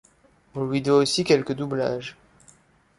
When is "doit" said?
0.81-0.97